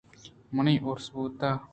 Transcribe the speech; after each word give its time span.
منی 0.55 0.75
آروس 0.89 1.05
بوتگ۔ 1.13 1.55